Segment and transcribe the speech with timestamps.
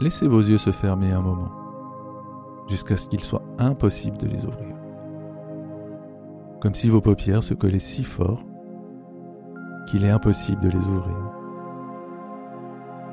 [0.00, 1.50] laissez vos yeux se fermer un moment,
[2.68, 4.74] jusqu'à ce qu'il soit impossible de les ouvrir.
[6.60, 8.42] Comme si vos paupières se collaient si fort
[9.86, 11.32] qu'il est impossible de les ouvrir.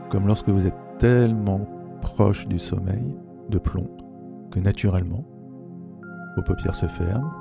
[0.10, 1.68] Comme lorsque vous êtes tellement
[2.02, 3.18] proche du sommeil
[3.50, 3.90] de plomb
[4.52, 5.26] que naturellement,
[6.36, 7.32] vos paupières se ferment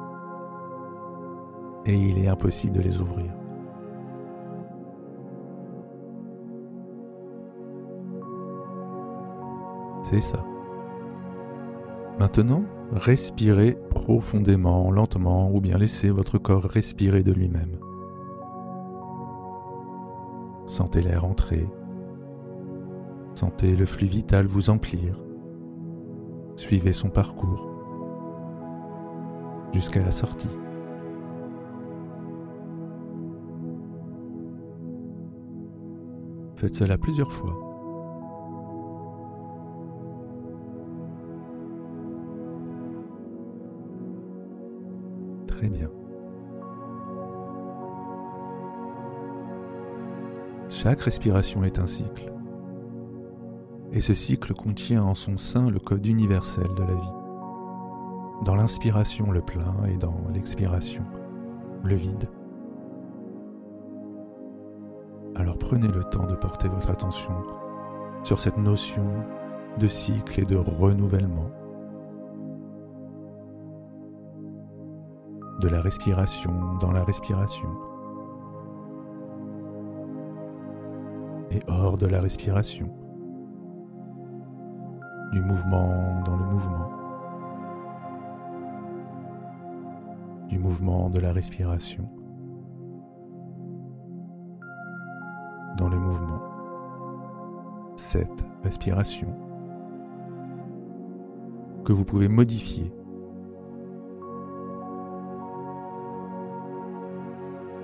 [1.86, 3.39] et il est impossible de les ouvrir.
[10.18, 10.44] Ça.
[12.18, 17.78] Maintenant, respirez profondément, lentement, ou bien laissez votre corps respirer de lui-même.
[20.66, 21.66] Sentez l'air entrer.
[23.34, 25.18] Sentez le flux vital vous emplir.
[26.56, 27.68] Suivez son parcours
[29.72, 30.50] jusqu'à la sortie.
[36.56, 37.69] Faites cela plusieurs fois.
[50.82, 52.32] Chaque respiration est un cycle.
[53.92, 57.12] Et ce cycle contient en son sein le code universel de la vie.
[58.46, 61.04] Dans l'inspiration, le plein et dans l'expiration,
[61.84, 62.30] le vide.
[65.34, 67.34] Alors prenez le temps de porter votre attention
[68.22, 69.04] sur cette notion
[69.78, 71.50] de cycle et de renouvellement,
[75.60, 77.68] de la respiration dans la respiration
[81.50, 82.88] et hors de la respiration,
[85.32, 86.90] du mouvement dans le mouvement,
[90.48, 92.08] du mouvement de la respiration.
[95.76, 96.40] Dans le mouvement.
[97.96, 99.28] Cette respiration.
[101.84, 102.92] Que vous pouvez modifier.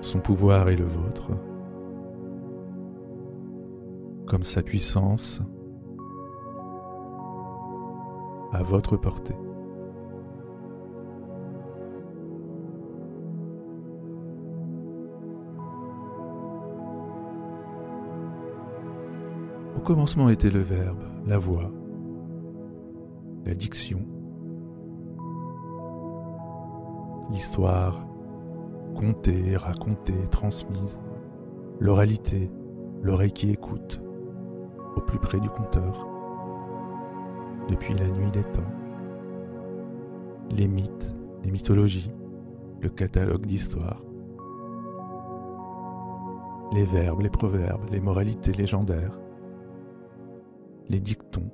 [0.01, 1.31] Son pouvoir est le vôtre,
[4.27, 5.39] comme sa puissance
[8.51, 9.35] à votre portée.
[19.75, 21.71] Au commencement était le verbe, la voix,
[23.45, 24.05] la diction,
[27.29, 28.05] l'histoire,
[28.95, 30.99] contée, racontée, transmise,
[31.79, 32.51] l'oralité,
[33.01, 34.01] l'oreille qui écoute,
[34.97, 36.07] au plus près du compteur,
[37.69, 38.73] depuis la nuit des temps,
[40.49, 41.11] les mythes,
[41.43, 42.11] les mythologies,
[42.81, 44.01] le catalogue d'histoire,
[46.73, 49.19] les verbes, les proverbes, les moralités légendaires,
[50.89, 51.51] les dictons,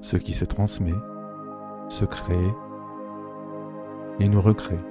[0.00, 0.94] ce qui se transmet,
[1.88, 2.54] se crée
[4.18, 4.89] et nous recrée.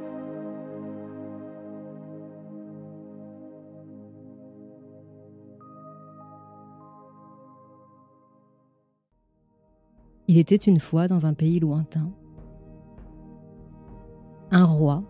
[10.29, 12.07] Il était une fois dans un pays lointain
[14.51, 15.01] un roi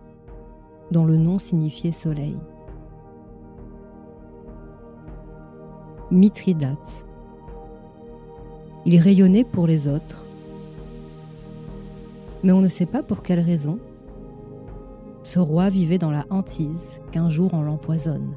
[0.92, 2.38] dont le nom signifiait soleil.
[6.10, 7.06] Mithridate.
[8.86, 10.24] Il rayonnait pour les autres,
[12.42, 13.78] mais on ne sait pas pour quelle raison.
[15.24, 18.36] Ce roi vivait dans la hantise qu'un jour on l'empoisonne.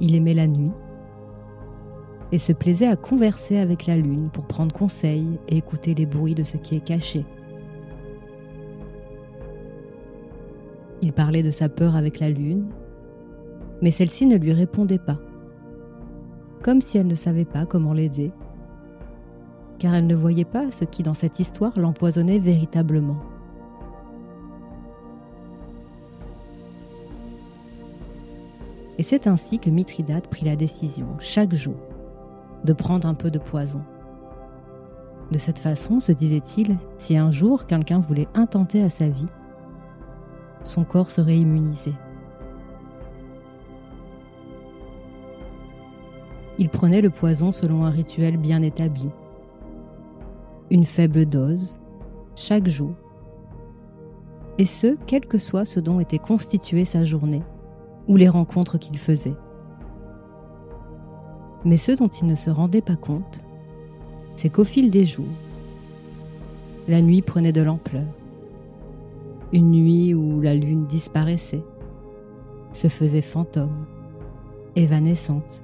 [0.00, 0.72] Il aimait la nuit
[2.32, 6.34] et se plaisait à converser avec la lune pour prendre conseil et écouter les bruits
[6.34, 7.24] de ce qui est caché.
[11.02, 12.66] Il parlait de sa peur avec la lune
[13.82, 15.18] mais celle-ci ne lui répondait pas,
[16.62, 18.30] comme si elle ne savait pas comment l'aider,
[19.80, 23.18] car elle ne voyait pas ce qui dans cette histoire l'empoisonnait véritablement.
[28.98, 31.74] Et c'est ainsi que Mithridate prit la décision, chaque jour,
[32.64, 33.82] de prendre un peu de poison.
[35.30, 39.28] De cette façon, se disait-il, si un jour quelqu'un voulait intenter à sa vie,
[40.62, 41.92] son corps serait immunisé.
[46.58, 49.08] Il prenait le poison selon un rituel bien établi.
[50.70, 51.80] Une faible dose,
[52.34, 52.92] chaque jour.
[54.58, 57.42] Et ce, quel que soit ce dont était constituée sa journée,
[58.06, 59.34] ou les rencontres qu'il faisait.
[61.64, 63.40] Mais ce dont il ne se rendait pas compte,
[64.36, 65.24] c'est qu'au fil des jours,
[66.88, 68.06] la nuit prenait de l'ampleur.
[69.52, 71.62] Une nuit où la lune disparaissait,
[72.72, 73.86] se faisait fantôme,
[74.76, 75.62] évanescente.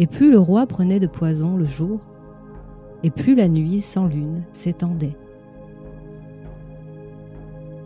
[0.00, 2.00] Et plus le roi prenait de poison le jour,
[3.02, 5.16] et plus la nuit sans lune s'étendait.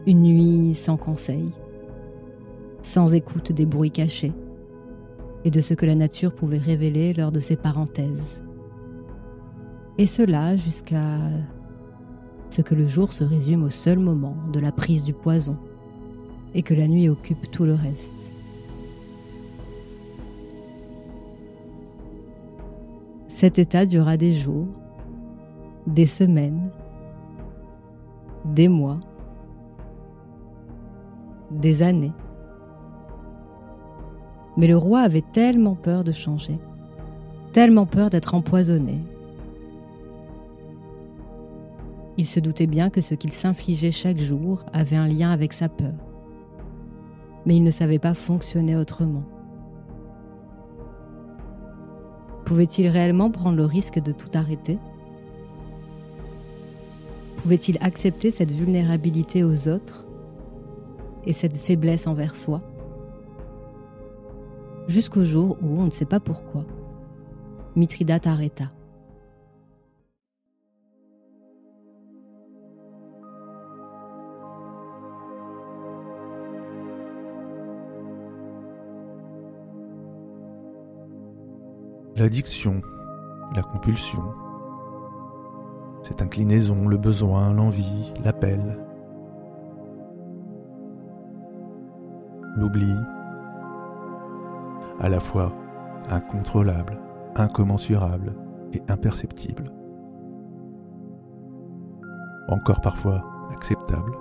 [0.07, 1.51] Une nuit sans conseil,
[2.83, 4.33] sans écoute des bruits cachés
[5.45, 8.43] et de ce que la nature pouvait révéler lors de ses parenthèses.
[9.99, 11.19] Et cela jusqu'à
[12.51, 15.57] ce que le jour se résume au seul moment de la prise du poison
[16.55, 18.33] et que la nuit occupe tout le reste.
[23.29, 24.69] Cet état dura des jours,
[25.87, 26.71] des semaines,
[28.45, 29.01] des mois,
[31.51, 32.13] des années.
[34.61, 36.59] Mais le roi avait tellement peur de changer,
[37.55, 38.99] tellement peur d'être empoisonné.
[42.19, 45.71] Il se doutait bien que ce qu'il s'infligeait chaque jour avait un lien avec sa
[45.71, 45.95] peur.
[47.47, 49.23] Mais il ne savait pas fonctionner autrement.
[52.45, 54.77] Pouvait-il réellement prendre le risque de tout arrêter?
[57.37, 60.05] Pouvait-il accepter cette vulnérabilité aux autres
[61.25, 62.61] et cette faiblesse envers soi?
[64.91, 66.65] Jusqu'au jour où, on ne sait pas pourquoi,
[67.77, 68.73] Mithridate arrêta.
[82.17, 82.83] L'addiction,
[83.55, 84.25] la compulsion,
[86.03, 88.85] cette inclinaison, le besoin, l'envie, l'appel,
[92.57, 92.93] l'oubli,
[95.01, 95.53] à la fois
[96.11, 97.01] incontrôlable,
[97.35, 98.35] incommensurable
[98.73, 99.73] et imperceptible.
[102.49, 104.13] Encore parfois acceptable.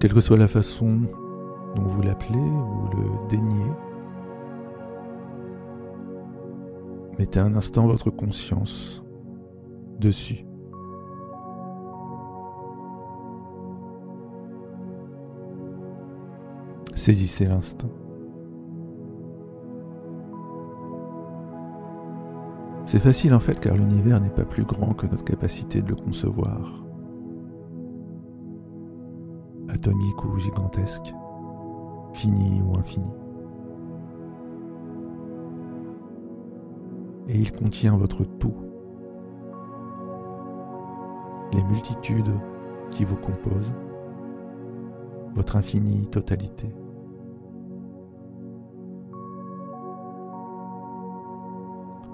[0.00, 1.00] Quelle que soit la façon
[1.76, 3.72] dont vous l'appelez ou le daignez,
[7.18, 9.04] mettez un instant votre conscience
[9.98, 10.49] dessus.
[17.00, 17.88] Saisissez l'instant.
[22.84, 25.96] C'est facile en fait car l'univers n'est pas plus grand que notre capacité de le
[25.96, 26.84] concevoir.
[29.70, 31.14] Atomique ou gigantesque,
[32.12, 33.10] fini ou infini.
[37.28, 38.56] Et il contient votre tout,
[41.54, 42.34] les multitudes
[42.90, 43.72] qui vous composent,
[45.34, 46.68] votre infinie totalité.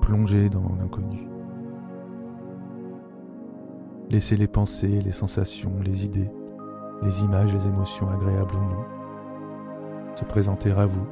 [0.07, 1.27] Plongez dans l'inconnu.
[4.09, 6.31] Laissez les pensées, les sensations, les idées,
[7.03, 8.85] les images, les émotions agréables ou non
[10.15, 11.09] se présenter à vous,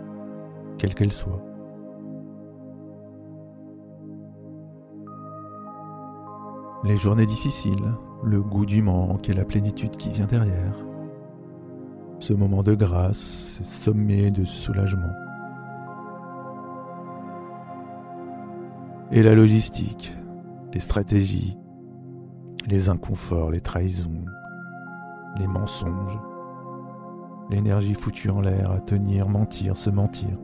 [0.79, 1.43] quelles qu'elles soient.
[6.85, 7.93] Les journées difficiles,
[8.23, 10.77] le goût du manque et la plénitude qui vient derrière.
[12.21, 15.24] Ce moment de grâce, ce sommet de soulagement.
[19.11, 20.13] Et la logistique,
[20.73, 21.57] les stratégies,
[22.67, 24.25] les inconforts, les trahisons,
[25.39, 26.19] les mensonges,
[27.51, 30.39] l'énergie foutue en l'air à tenir, mentir, se mentir.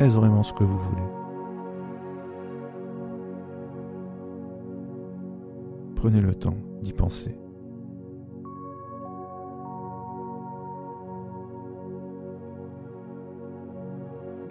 [0.00, 1.02] Est-ce vraiment ce que vous voulez?
[5.94, 7.41] Prenez le temps d'y penser.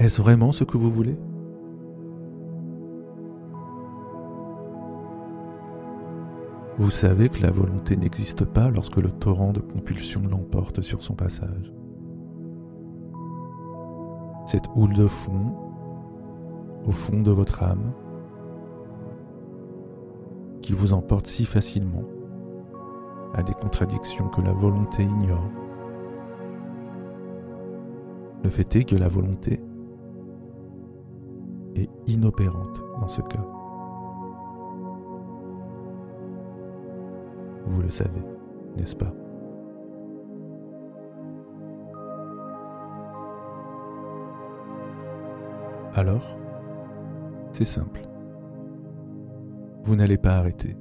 [0.01, 1.15] Est-ce vraiment ce que vous voulez?
[6.79, 11.13] Vous savez que la volonté n'existe pas lorsque le torrent de compulsion l'emporte sur son
[11.13, 11.71] passage.
[14.47, 15.53] Cette houle de fond,
[16.87, 17.93] au fond de votre âme,
[20.63, 22.05] qui vous emporte si facilement
[23.35, 25.51] à des contradictions que la volonté ignore.
[28.43, 29.61] Le fait est que la volonté
[31.75, 33.45] est inopérante dans ce cas.
[37.65, 38.21] Vous le savez,
[38.75, 39.13] n'est-ce pas?
[45.93, 46.37] Alors,
[47.51, 48.01] c'est simple.
[49.83, 50.77] Vous n'allez pas arrêter.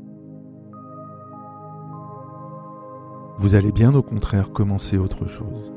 [3.39, 5.73] Vous allez bien au contraire commencer autre chose.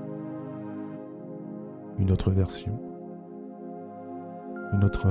[1.98, 2.93] Une autre version.
[4.74, 5.08] Une autre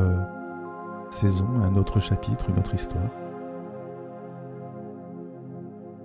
[1.10, 3.10] saison, un autre chapitre, une autre histoire.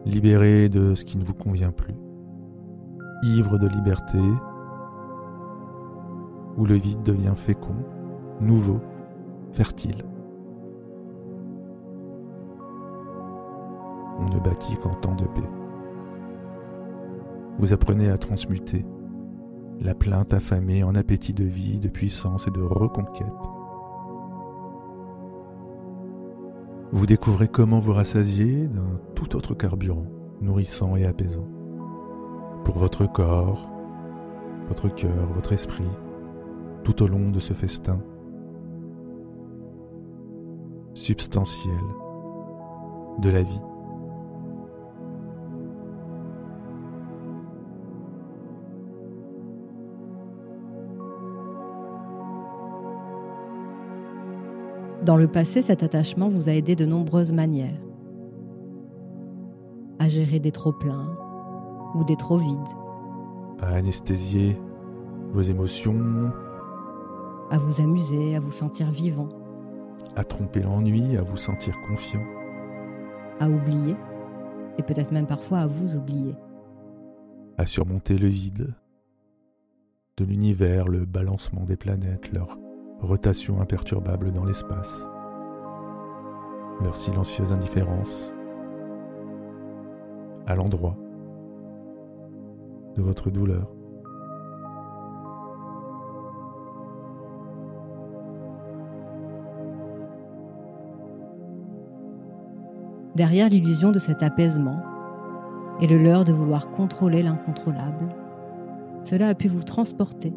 [0.05, 1.95] Libéré de ce qui ne vous convient plus,
[3.23, 4.19] ivre de liberté,
[6.57, 7.75] où le vide devient fécond,
[8.39, 8.79] nouveau,
[9.51, 10.05] fertile.
[14.19, 15.49] On ne bâtit qu'en temps de paix.
[17.59, 18.85] Vous apprenez à transmuter
[19.81, 23.27] la plainte affamée en appétit de vie, de puissance et de reconquête.
[26.91, 30.05] Vous découvrez comment vous rassasier d'un tout autre carburant,
[30.41, 31.47] nourrissant et apaisant,
[32.63, 33.69] pour votre corps,
[34.67, 35.89] votre cœur, votre esprit,
[36.83, 37.99] tout au long de ce festin
[40.93, 41.73] substantiel
[43.19, 43.61] de la vie.
[55.07, 57.79] Dans le passé, cet attachement vous a aidé de nombreuses manières.
[59.99, 61.17] À gérer des trop-pleins
[61.95, 62.57] ou des trop vides.
[63.61, 64.57] À anesthésier
[65.31, 66.29] vos émotions.
[67.49, 69.29] À vous amuser, à vous sentir vivant.
[70.17, 72.25] À tromper l'ennui, à vous sentir confiant.
[73.39, 73.95] À oublier,
[74.77, 76.35] et peut-être même parfois à vous oublier.
[77.57, 78.73] À surmonter le vide
[80.17, 82.57] de l'univers, le balancement des planètes, leur
[83.01, 85.05] rotation imperturbable dans l'espace,
[86.81, 88.33] leur silencieuse indifférence
[90.47, 90.97] à l'endroit
[92.95, 93.67] de votre douleur.
[103.15, 104.79] Derrière l'illusion de cet apaisement
[105.81, 108.15] et le leurre de vouloir contrôler l'incontrôlable,
[109.03, 110.33] cela a pu vous transporter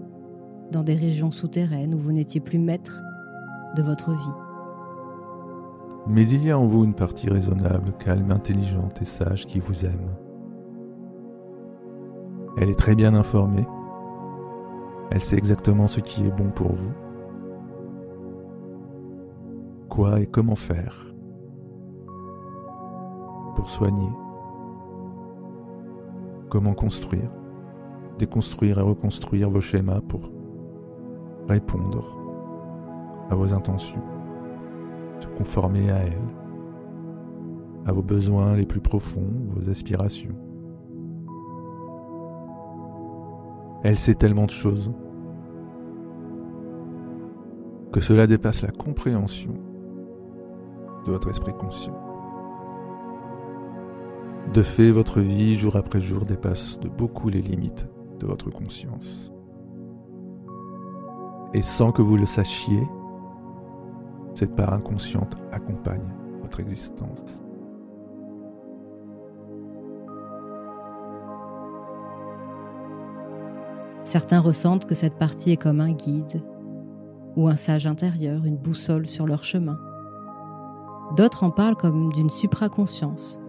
[0.71, 3.01] dans des régions souterraines où vous n'étiez plus maître
[3.77, 4.33] de votre vie.
[6.07, 9.85] Mais il y a en vous une partie raisonnable, calme, intelligente et sage qui vous
[9.85, 10.17] aime.
[12.57, 13.67] Elle est très bien informée.
[15.11, 16.93] Elle sait exactement ce qui est bon pour vous.
[19.89, 21.07] Quoi et comment faire
[23.57, 24.11] pour soigner?
[26.49, 27.31] Comment construire,
[28.19, 30.31] déconstruire et reconstruire vos schémas pour
[31.51, 32.17] répondre
[33.29, 34.03] à vos intentions,
[35.19, 36.29] se conformer à elles,
[37.87, 40.37] à vos besoins les plus profonds, vos aspirations.
[43.83, 44.93] Elle sait tellement de choses
[47.93, 49.55] que cela dépasse la compréhension
[51.05, 51.99] de votre esprit conscient.
[54.55, 57.89] De fait, votre vie, jour après jour, dépasse de beaucoup les limites
[58.21, 59.33] de votre conscience
[61.53, 62.87] et sans que vous le sachiez,
[64.35, 66.09] cette part inconsciente accompagne
[66.43, 67.43] votre existence.
[74.05, 76.43] Certains ressentent que cette partie est comme un guide
[77.37, 79.79] ou un sage intérieur, une boussole sur leur chemin.
[81.17, 83.41] D'autres en parlent comme d'une supraconscience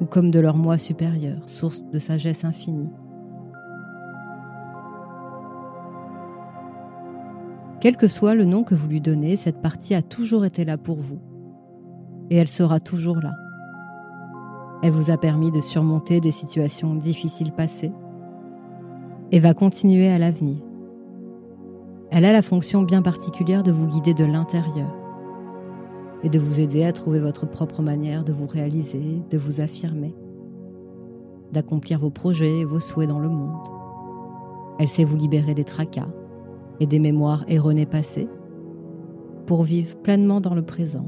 [0.00, 2.90] ou comme de leur moi supérieur, source de sagesse infinie.
[7.80, 10.78] Quel que soit le nom que vous lui donnez, cette partie a toujours été là
[10.78, 11.20] pour vous.
[12.30, 13.32] Et elle sera toujours là.
[14.82, 17.92] Elle vous a permis de surmonter des situations difficiles passées
[19.32, 20.58] et va continuer à l'avenir.
[22.10, 24.94] Elle a la fonction bien particulière de vous guider de l'intérieur
[26.22, 30.14] et de vous aider à trouver votre propre manière de vous réaliser, de vous affirmer,
[31.52, 33.68] d'accomplir vos projets et vos souhaits dans le monde.
[34.78, 36.08] Elle sait vous libérer des tracas,
[36.80, 38.28] et des mémoires erronées passées
[39.46, 41.06] pour vivre pleinement dans le présent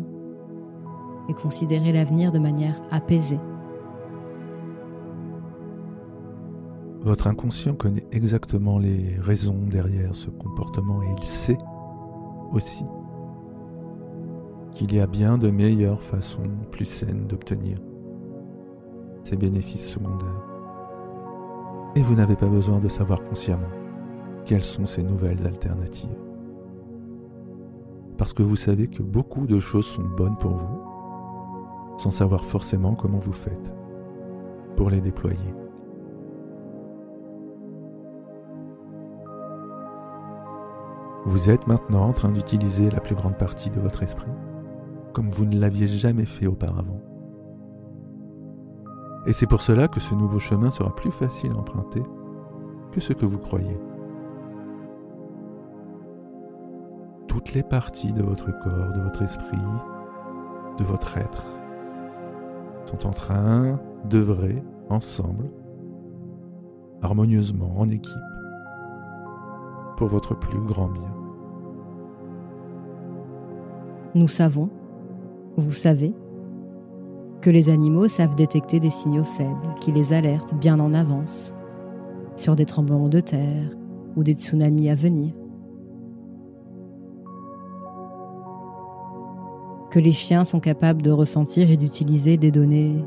[1.29, 3.41] et considérer l'avenir de manière apaisée.
[7.01, 11.59] Votre inconscient connaît exactement les raisons derrière ce comportement et il sait
[12.53, 12.85] aussi
[14.73, 17.79] qu'il y a bien de meilleures façons plus saines d'obtenir
[19.25, 20.47] ces bénéfices secondaires.
[21.97, 23.69] Et vous n'avez pas besoin de savoir consciemment
[24.49, 26.09] quelles sont ces nouvelles alternatives.
[28.17, 32.95] Parce que vous savez que beaucoup de choses sont bonnes pour vous, sans savoir forcément
[32.95, 33.73] comment vous faites
[34.75, 35.55] pour les déployer.
[41.27, 44.33] Vous êtes maintenant en train d'utiliser la plus grande partie de votre esprit,
[45.13, 47.03] comme vous ne l'aviez jamais fait auparavant.
[49.27, 52.03] Et c'est pour cela que ce nouveau chemin sera plus facile à emprunter
[52.93, 53.77] que ce que vous croyez.
[57.29, 59.59] Toutes les parties de votre corps, de votre esprit,
[60.79, 61.47] de votre être
[62.89, 65.51] sont en train d'œuvrer ensemble,
[67.03, 68.13] harmonieusement, en équipe,
[69.97, 71.15] pour votre plus grand bien.
[74.15, 74.71] Nous savons,
[75.57, 76.15] vous savez,
[77.43, 81.53] que les animaux savent détecter des signaux faibles qui les alertent bien en avance
[82.37, 83.71] sur des tremblements de terre
[84.17, 85.35] ou des tsunamis à venir.
[89.99, 93.05] Les chiens sont capables de ressentir et d'utiliser des données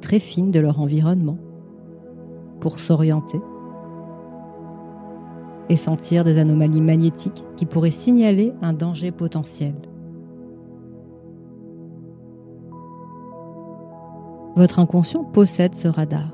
[0.00, 1.36] très fines de leur environnement
[2.60, 3.40] pour s'orienter
[5.68, 9.74] et sentir des anomalies magnétiques qui pourraient signaler un danger potentiel.
[14.56, 16.32] Votre inconscient possède ce radar,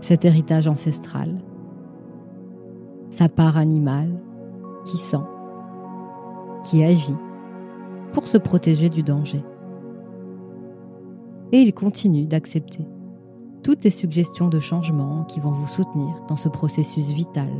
[0.00, 1.44] cet héritage ancestral,
[3.10, 4.18] sa part animale
[4.86, 5.16] qui sent,
[6.64, 7.16] qui agit
[8.16, 9.44] pour se protéger du danger.
[11.52, 12.86] Et il continue d'accepter
[13.62, 17.50] toutes les suggestions de changement qui vont vous soutenir dans ce processus vital.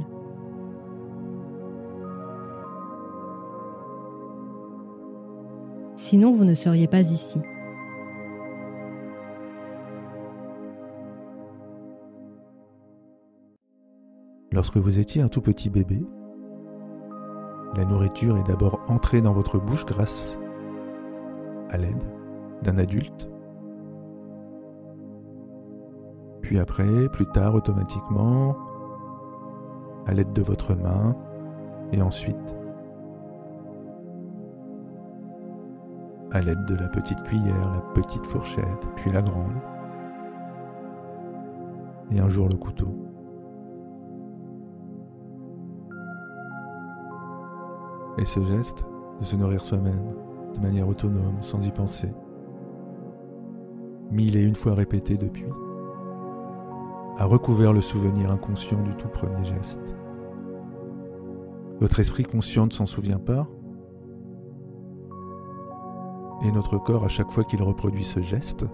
[5.95, 7.39] Sinon, vous ne seriez pas ici.
[14.53, 16.03] Lorsque vous étiez un tout petit bébé,
[17.77, 20.39] la nourriture est d'abord entrée dans votre bouche grâce
[21.71, 22.03] à l'aide
[22.63, 23.31] d'un adulte.
[26.43, 28.57] Puis après, plus tard, automatiquement,
[30.07, 31.17] à l'aide de votre main,
[31.93, 32.57] et ensuite
[36.33, 39.57] à l'aide de la petite cuillère, la petite fourchette, puis la grande,
[42.11, 42.95] et un jour le couteau.
[48.19, 48.85] Et ce geste
[49.21, 50.15] de se nourrir soi-même
[50.57, 52.13] de manière autonome, sans y penser,
[54.11, 55.51] mille et une fois répété depuis,
[57.19, 59.81] a recouvert le souvenir inconscient du tout premier geste.
[61.81, 63.47] Votre esprit conscient ne s'en souvient pas,
[66.43, 68.67] et notre corps, à chaque fois qu'il reproduit ce geste,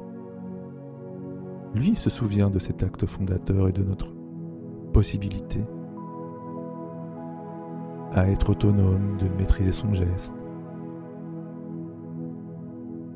[1.75, 4.15] lui se souvient de cet acte fondateur et de notre
[4.93, 5.65] possibilité
[8.13, 10.35] à être autonome, de maîtriser son geste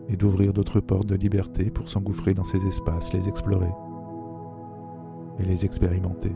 [0.08, 3.70] et d'ouvrir d'autres portes de liberté pour s'engouffrer dans ces espaces, les explorer
[5.38, 6.32] et les expérimenter.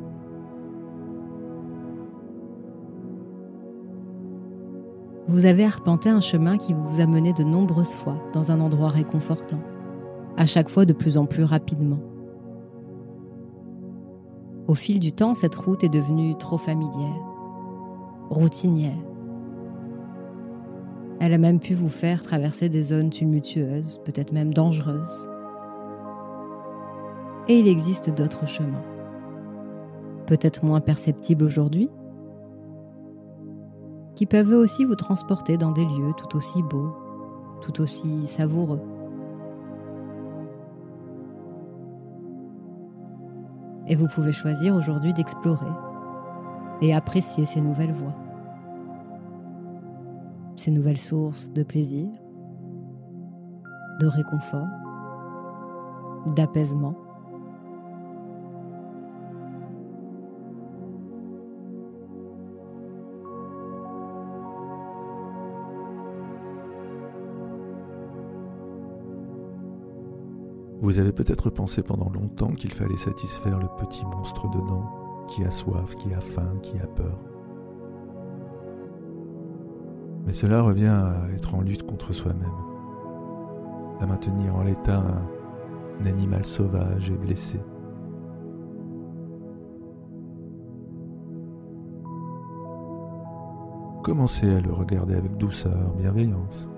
[5.28, 8.88] Vous avez arpenté un chemin qui vous a mené de nombreuses fois dans un endroit
[8.88, 9.60] réconfortant,
[10.36, 12.00] à chaque fois de plus en plus rapidement.
[14.66, 17.30] Au fil du temps, cette route est devenue trop familière
[18.30, 19.09] routinière.
[21.20, 25.28] Elle a même pu vous faire traverser des zones tumultueuses, peut-être même dangereuses.
[27.46, 28.82] Et il existe d'autres chemins,
[30.26, 31.90] peut-être moins perceptibles aujourd'hui,
[34.14, 36.94] qui peuvent aussi vous transporter dans des lieux tout aussi beaux,
[37.60, 38.80] tout aussi savoureux.
[43.88, 45.66] Et vous pouvez choisir aujourd'hui d'explorer
[46.80, 48.14] et apprécier ces nouvelles voies,
[50.60, 52.06] ces nouvelles sources de plaisir,
[53.98, 54.66] de réconfort,
[56.36, 56.94] d'apaisement.
[70.82, 75.50] Vous avez peut-être pensé pendant longtemps qu'il fallait satisfaire le petit monstre dedans qui a
[75.50, 77.29] soif, qui a faim, qui a peur.
[80.30, 82.54] Mais cela revient à être en lutte contre soi-même,
[83.98, 87.58] à maintenir en l'état un, animal sauvage et blessé.
[94.04, 96.68] Commencez à le regarder avec douceur, bienveillance.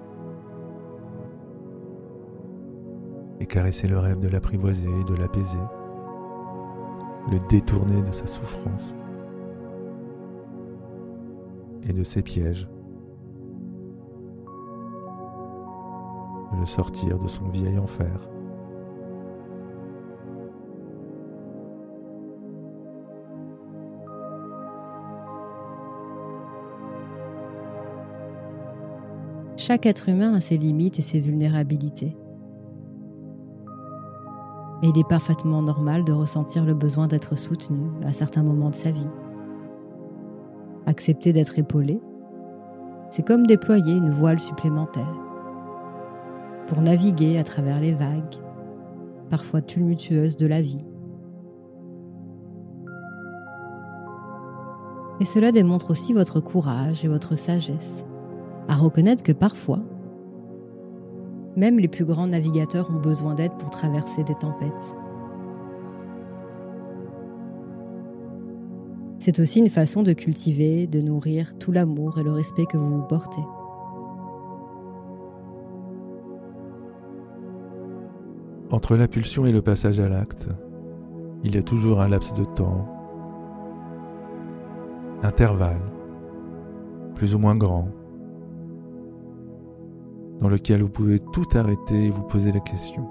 [3.38, 5.58] Et caresser le rêve de l'apprivoiser de l'apaiser
[7.30, 8.94] le détourner de sa souffrance
[11.86, 12.66] et de ses pièges,
[16.64, 18.28] sortir de son vieil enfer.
[29.56, 32.16] Chaque être humain a ses limites et ses vulnérabilités.
[34.82, 38.74] Et il est parfaitement normal de ressentir le besoin d'être soutenu à certains moments de
[38.74, 39.08] sa vie.
[40.86, 42.00] Accepter d'être épaulé,
[43.10, 45.31] C'est comme déployer une voile supplémentaire
[46.66, 48.36] pour naviguer à travers les vagues,
[49.30, 50.84] parfois tumultueuses de la vie.
[55.20, 58.04] Et cela démontre aussi votre courage et votre sagesse
[58.68, 59.80] à reconnaître que parfois,
[61.56, 64.96] même les plus grands navigateurs ont besoin d'aide pour traverser des tempêtes.
[69.18, 72.98] C'est aussi une façon de cultiver, de nourrir tout l'amour et le respect que vous
[72.98, 73.42] vous portez.
[78.72, 80.48] Entre l'impulsion et le passage à l'acte,
[81.44, 82.88] il y a toujours un laps de temps,
[85.22, 85.82] intervalle,
[87.14, 87.88] plus ou moins grand,
[90.40, 93.06] dans lequel vous pouvez tout arrêter et vous poser la question.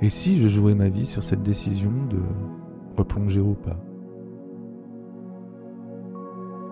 [0.00, 2.20] Et si je jouais ma vie sur cette décision de
[2.96, 3.76] replonger ou pas?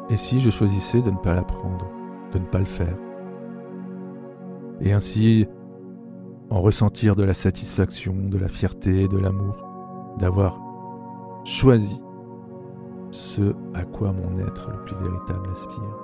[0.09, 1.91] Et si je choisissais de ne pas la prendre,
[2.33, 2.97] de ne pas le faire?
[4.81, 5.47] Et ainsi
[6.51, 9.57] en ressentir de la satisfaction, de la fierté, de l'amour,
[10.19, 10.61] d'avoir
[11.45, 12.03] choisi
[13.11, 15.99] ce à quoi mon être le plus véritable aspire.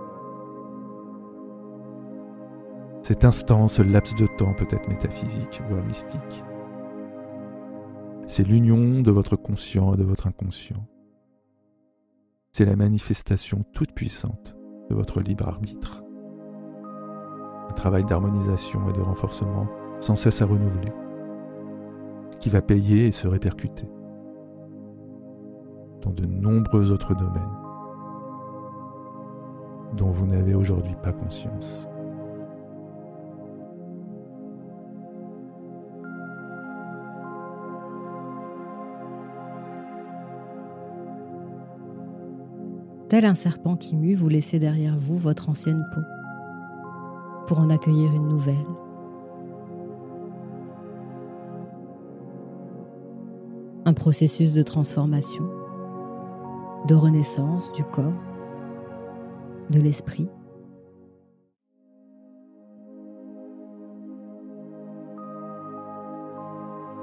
[3.02, 6.44] Cet instant, ce laps de temps peut être métaphysique, voire mystique.
[8.26, 10.86] C'est l'union de votre conscient et de votre inconscient.
[12.52, 14.56] C'est la manifestation toute puissante
[14.88, 16.02] de votre libre arbitre.
[17.68, 19.66] Un travail d'harmonisation et de renforcement
[20.04, 20.92] sans cesse à renouveler,
[22.38, 23.88] qui va payer et se répercuter
[26.02, 27.56] dans de nombreux autres domaines
[29.96, 31.88] dont vous n'avez aujourd'hui pas conscience.
[43.08, 46.02] Tel un serpent qui mue, vous laissez derrière vous votre ancienne peau
[47.46, 48.83] pour en accueillir une nouvelle.
[53.94, 55.44] Processus de transformation,
[56.88, 58.12] de renaissance du corps,
[59.70, 60.28] de l'esprit.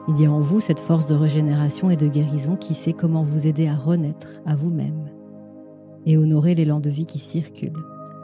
[0.08, 3.24] Il y a en vous cette force de régénération et de guérison qui sait comment
[3.24, 5.10] vous aider à renaître à vous-même
[6.06, 7.74] et honorer l'élan de vie qui circule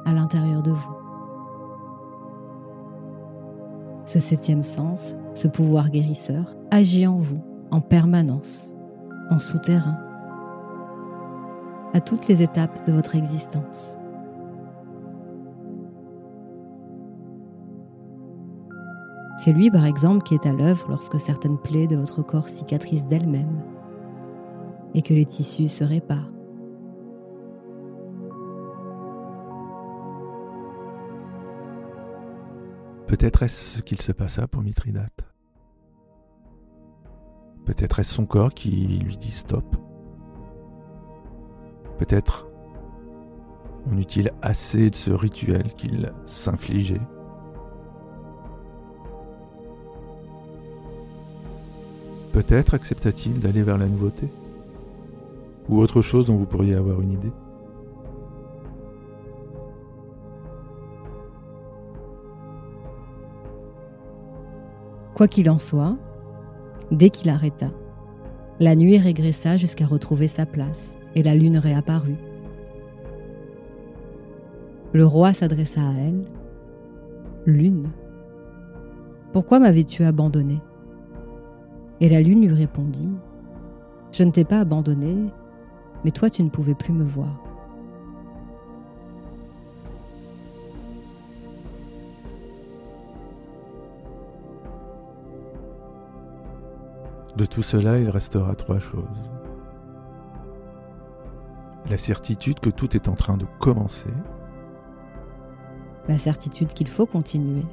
[0.05, 0.95] à l'intérieur de vous.
[4.05, 8.75] Ce septième sens, ce pouvoir guérisseur, agit en vous en permanence,
[9.29, 9.97] en souterrain,
[11.93, 13.97] à toutes les étapes de votre existence.
[19.37, 23.05] C'est lui, par exemple, qui est à l'œuvre lorsque certaines plaies de votre corps cicatrisent
[23.05, 23.61] d'elles-mêmes
[24.93, 26.31] et que les tissus se réparent.
[33.07, 35.36] Peut-être est-ce ce qu'il se passa pour Mithridate.
[37.67, 38.69] Peut-être est-ce son corps qui
[39.03, 39.65] lui dit stop.
[41.99, 42.47] Peut-être
[43.91, 47.01] en eut-il assez de ce rituel qu'il s'infligeait.
[52.31, 54.29] Peut-être accepta-t-il d'aller vers la nouveauté
[55.67, 57.31] Ou autre chose dont vous pourriez avoir une idée
[65.15, 65.97] Quoi qu'il en soit,
[66.91, 67.69] dès qu'il arrêta,
[68.59, 72.17] la nuit régressa jusqu'à retrouver sa place et la lune réapparut.
[74.93, 76.25] Le roi s'adressa à elle.
[77.45, 77.89] Lune,
[79.33, 80.59] pourquoi m'avais-tu abandonné
[82.01, 83.09] Et la lune lui répondit,
[84.11, 85.15] Je ne t'ai pas abandonné,
[86.03, 87.46] mais toi tu ne pouvais plus me voir.
[97.37, 99.03] De tout cela, il restera trois choses.
[101.87, 104.09] La certitude que tout est en train de commencer.
[106.07, 107.63] La certitude qu'il faut continuer.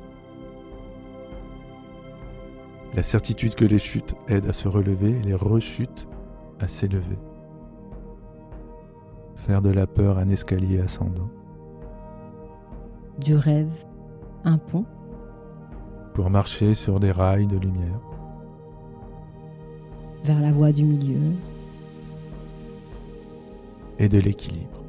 [2.94, 6.06] La certitude que les chutes aident à se relever et les rechutes
[6.60, 7.18] à s'élever.
[9.34, 11.30] Faire de la peur un escalier ascendant.
[13.18, 13.72] Du rêve,
[14.44, 14.84] un pont.
[16.12, 18.13] Pour marcher sur des rails de lumière
[20.24, 21.20] vers la voie du milieu
[23.98, 24.82] et de l'équilibre.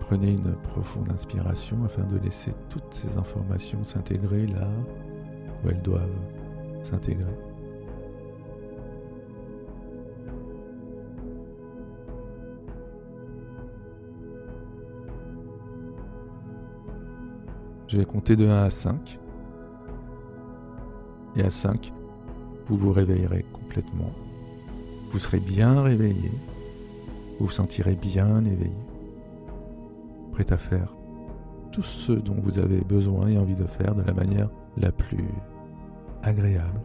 [0.00, 4.68] Prenez une profonde inspiration afin de laisser toutes ces informations s'intégrer là
[5.62, 6.08] où elles doivent
[6.82, 7.49] s'intégrer.
[17.90, 19.18] Je vais compter de 1 à 5.
[21.34, 21.92] Et à 5,
[22.66, 24.12] vous vous réveillerez complètement.
[25.10, 26.30] Vous serez bien réveillé.
[27.38, 28.70] Vous vous sentirez bien éveillé.
[30.30, 30.94] Prêt à faire
[31.72, 35.26] tout ce dont vous avez besoin et envie de faire de la manière la plus
[36.22, 36.80] agréable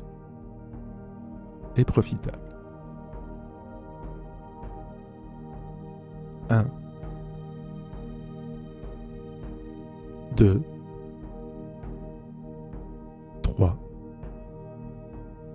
[1.77, 2.39] et profitable.
[6.49, 6.65] 1
[10.35, 10.61] 2
[13.55, 13.77] 3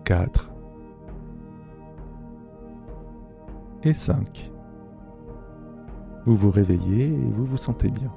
[0.04, 0.50] 4
[3.82, 4.50] et 5.
[6.26, 8.10] Vous vous réveillez et vous vous sentez bien.